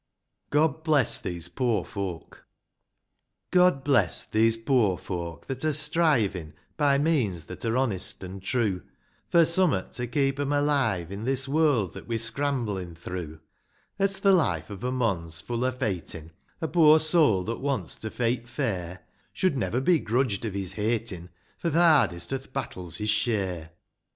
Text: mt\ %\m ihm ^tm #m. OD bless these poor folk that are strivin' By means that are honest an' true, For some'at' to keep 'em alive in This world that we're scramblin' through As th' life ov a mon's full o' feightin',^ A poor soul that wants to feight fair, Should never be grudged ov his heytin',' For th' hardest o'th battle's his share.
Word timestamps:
mt\ 0.51 0.55
%\m 0.55 0.61
ihm 0.63 0.63
^tm 0.63 0.67
#m. 0.69 0.75
OD 0.77 0.83
bless 0.83 1.19
these 4.25 4.57
poor 4.57 4.97
folk 5.05 5.45
that 5.45 5.63
are 5.63 5.71
strivin' 5.71 6.53
By 6.75 6.97
means 6.97 7.43
that 7.43 7.63
are 7.65 7.77
honest 7.77 8.23
an' 8.23 8.39
true, 8.39 8.81
For 9.29 9.45
some'at' 9.45 9.93
to 9.97 10.07
keep 10.07 10.39
'em 10.39 10.51
alive 10.51 11.11
in 11.11 11.25
This 11.25 11.47
world 11.47 11.93
that 11.93 12.07
we're 12.07 12.17
scramblin' 12.17 12.95
through 12.95 13.41
As 13.99 14.19
th' 14.19 14.25
life 14.25 14.71
ov 14.71 14.83
a 14.83 14.91
mon's 14.91 15.39
full 15.39 15.63
o' 15.63 15.71
feightin',^ 15.71 16.31
A 16.61 16.67
poor 16.67 16.99
soul 16.99 17.43
that 17.43 17.59
wants 17.59 17.95
to 17.97 18.09
feight 18.09 18.47
fair, 18.47 19.01
Should 19.31 19.55
never 19.55 19.79
be 19.79 19.99
grudged 19.99 20.47
ov 20.47 20.53
his 20.53 20.73
heytin',' 20.73 21.29
For 21.59 21.69
th' 21.69 21.73
hardest 21.75 22.33
o'th 22.33 22.51
battle's 22.51 22.97
his 22.97 23.11
share. 23.11 23.69